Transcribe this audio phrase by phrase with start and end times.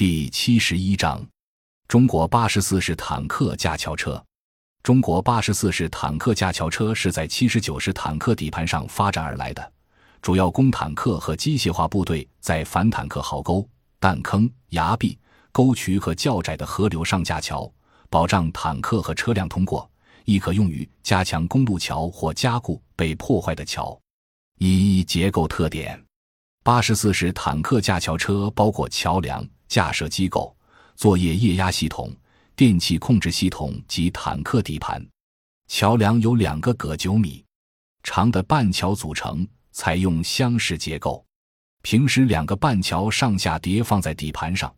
[0.00, 1.22] 第七十一章：
[1.86, 4.24] 中国八十四式坦克架桥车。
[4.82, 9.72] 中国八十四式坦克架桥车是在七十九式坦克底盘上发展而来的，
[10.22, 13.68] 主要供坦克和机械化部队在反坦克壕沟、
[14.00, 15.18] 弹坑、崖壁、
[15.52, 17.70] 沟渠和较窄的河流上架桥，
[18.08, 19.86] 保障坦克和车辆通过；
[20.24, 24.00] 亦可用于加强公路桥或加固被破坏的桥。
[24.56, 26.02] 一结构特点：
[26.62, 30.54] 八十四式坦克架桥车包括桥梁、架设机构、
[30.96, 32.14] 作业液压系统。
[32.56, 35.02] 电气控制系统及坦克底盘，
[35.66, 37.42] 桥梁由两个各九米
[38.02, 41.24] 长的半桥组成，采用箱式结构。
[41.80, 44.70] 平时两个半桥上下叠放在底盘上，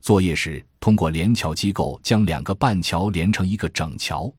[0.00, 4.32] 作业时通过连桥机构将两个半桥连成一个整桥。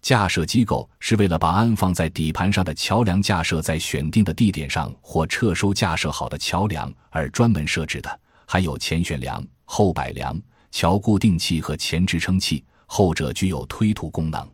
[0.00, 8.20] 架设机构是为了把安放在底盘上的桥梁架设在选定的地点上或撤收架设好的桥梁而专门设置的，
[8.50, 10.40] 还有前悬梁、后摆梁。
[10.70, 14.50] 桥固定器和前支撑器，后者具有推土功能。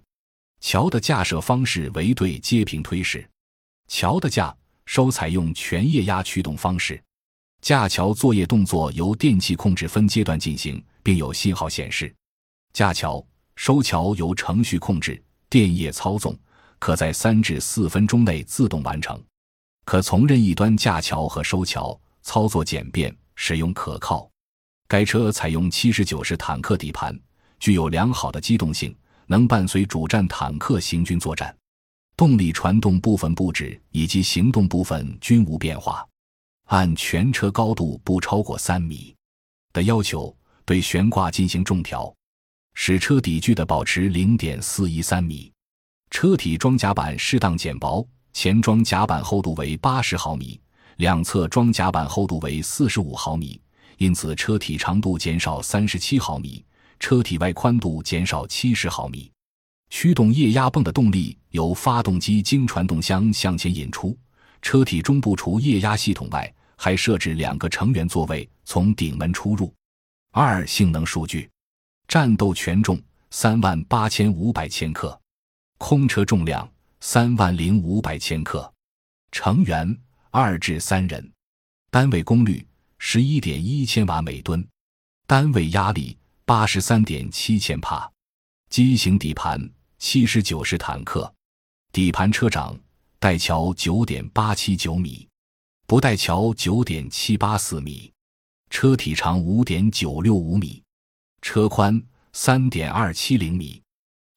[0.60, 3.28] 桥的架设方式为对接平推式。
[3.86, 7.00] 桥的架收采用全液压驱动方式。
[7.60, 12.12] 架桥作业动作由电气控制分阶段进行，并有信号显示。
[12.72, 16.36] 架桥收桥由程序控制，电液操纵，
[16.80, 19.22] 可在三至四分钟内自动完成。
[19.84, 24.30] 可从任意端架桥和收桥，操作简便，使用可靠。
[24.86, 27.18] 该车采用七十九式坦克底盘，
[27.58, 28.94] 具有良好的机动性，
[29.26, 31.56] 能伴随主战坦克行军作战。
[32.16, 36.06] 动力传动部分布置以及行动部分均无变化，
[36.66, 39.12] 按全车高度不超过三米
[39.72, 40.32] 的要求，
[40.64, 42.14] 对悬挂进行重调，
[42.74, 45.52] 使车底距的保持零点四一三米。
[46.10, 50.60] 车体装甲板适当减薄，前装甲板厚度为八十毫米，
[50.96, 53.60] 两侧装甲板厚度为四十五毫米。
[53.98, 56.64] 因此，车体长度减少三十七毫米，
[56.98, 59.30] 车体外宽度减少七十毫米。
[59.90, 64.16] 驱动液压泵的动力由发动机经传动箱向前引出。
[64.60, 69.72] 车体中部除液压系统外，还设置两个成员座位，从顶门出入。
[70.32, 71.48] 二、性能数据：
[72.08, 75.16] 战斗权重三万八千五百千克，
[75.78, 76.68] 空车重量
[77.00, 78.72] 三万零五百千克，
[79.30, 79.96] 成员
[80.36, 81.32] 二至三人，
[81.92, 82.66] 单位功率。
[82.98, 84.66] 十一点一千瓦每吨，
[85.28, 88.10] 单位压力八十三点七千帕，
[88.68, 91.32] 机型底盘七十九式坦克，
[91.92, 92.76] 底盘车长
[93.20, 95.28] 带桥九点八七九米，
[95.86, 98.12] 不带桥九点七八四米，
[98.70, 100.82] 车体长五点九六五米，
[101.42, 102.02] 车宽
[102.32, 103.80] 三点二七零米，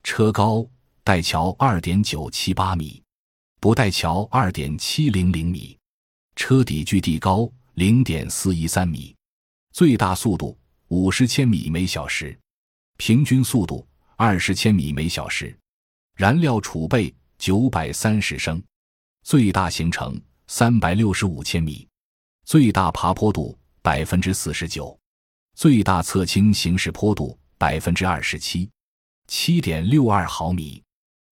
[0.03, 0.63] 车高
[1.03, 3.01] 带桥二点九七八米，
[3.59, 5.76] 不带桥二点七零零米，
[6.37, 7.51] 车底距地高。
[7.73, 9.15] 零点四一三米，
[9.71, 12.35] 最大速度五十千米每小时，
[12.97, 15.55] 平均速度二十千米每小时，
[16.15, 18.59] 燃料储备九百三十升，
[19.21, 21.87] 最大行程三百六十五千米，
[22.45, 24.99] 最大爬坡度百分之四十九，
[25.53, 28.67] 最大侧倾行驶坡度百分之二十七，
[29.27, 30.81] 七点六二毫米，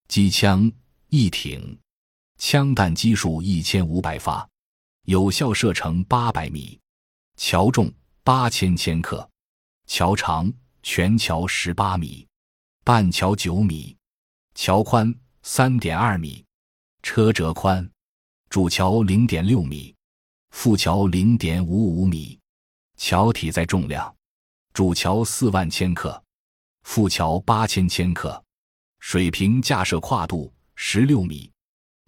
[0.08, 0.72] 机枪
[1.10, 1.76] 一挺，
[2.38, 4.48] 枪弹基数一千五百发。
[5.06, 6.80] 有效射程八百米，
[7.38, 7.94] 桥重
[8.24, 9.30] 八千千克，
[9.86, 10.52] 桥长
[10.82, 12.28] 全桥十八米，
[12.84, 13.96] 半桥九米，
[14.56, 16.44] 桥宽三点二米，
[17.04, 17.88] 车辙宽，
[18.50, 19.96] 主桥零点六米，
[20.50, 22.40] 副桥零点五五米，
[22.98, 24.16] 桥体载重量，
[24.74, 26.20] 主桥四万千克，
[26.82, 28.44] 副桥八千千克，
[28.98, 31.52] 水平架设跨度十六米，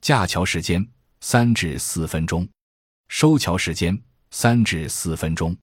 [0.01, 0.83] 架桥时间
[1.21, 2.47] 三至四分钟。
[3.07, 3.99] 收桥时间
[4.31, 5.55] 三至四分钟。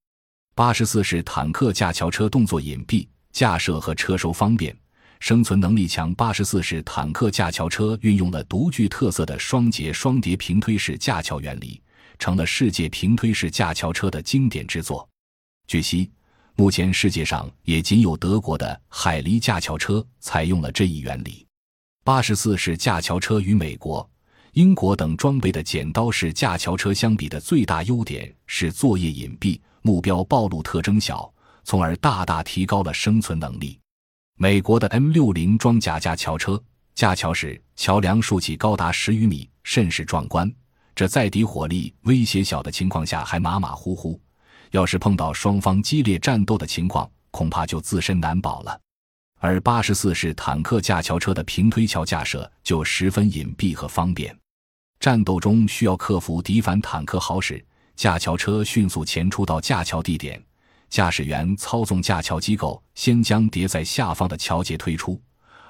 [0.55, 4.77] 八十四式坦克架桥车动作隐蔽，架设和车收方便，
[5.21, 6.15] 生存能力强。
[6.15, 11.81] 八十四式坦克架桥车运用了独具特色的双节双叠平推式架桥原理，
[12.19, 15.09] 成了世界平推式架桥车的经典之作。
[15.67, 16.11] 据悉，
[16.57, 21.47] 目前世界上也仅有德国的海狸架桥车采用了这一原理。
[22.05, 24.09] 八十四式架桥车与美国。
[24.55, 31.29] 英国等装备的剪刀式架桥车相比的最大优点是作业隐蔽、目标暴露特征小，
[31.65, 33.77] 从而大大提高了生存能力。
[34.37, 36.63] 美国的 M 六零装甲架桥车
[36.95, 40.49] 架桥时，桥梁竖起高达十余米，甚是壮观。
[40.95, 44.21] 这在敌火力威胁小的情况下还马马虎虎，
[44.71, 48.81] 要是碰到双方激烈战斗的情况，恐怕就自身难保了。
[49.41, 54.33] 而八十四式坦克架桥车的平推桥架设就十分隐蔽和方便。
[55.05, 57.63] 战斗中需要克服敌反坦克好时，
[57.95, 60.43] 架桥车迅速前出到架桥地点，
[60.89, 65.21] 驾驶员操纵架桥机构先将叠在下方的桥节推出，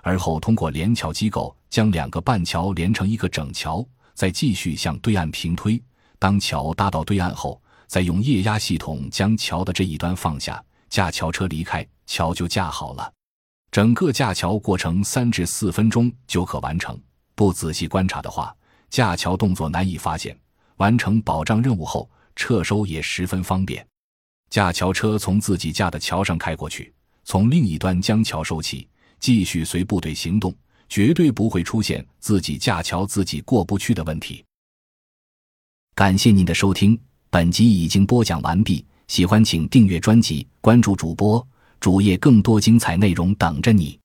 [0.02, 3.84] 而后通过连桥机构将两个半桥连成一个整桥，
[4.14, 5.82] 再继续向对岸平推。
[6.20, 13.12] 当桥搭到对岸后，再用液压系统将桥的这一端放下，架桥车离开，桥就架好了。
[13.72, 16.96] 整个架桥过程三至四分钟就可完成。
[17.34, 18.54] 不仔细观察的话，
[18.94, 20.38] 架桥动作难以发现。
[20.76, 23.84] 完成保障任务后，撤收也十分方便。
[24.50, 26.94] 架桥车从自己架的桥上开过去，
[27.24, 28.86] 从另一端将桥收起，
[29.18, 30.54] 继续随部队行动，
[30.88, 34.44] 绝对不会出现自己架桥自己过不去的问题。
[35.96, 36.96] 感谢您的收听，
[37.30, 38.86] 本集已经播讲完毕。
[39.08, 41.44] 喜欢请订阅专辑，关注主播
[41.80, 43.98] 主页，更多精彩内容等着你。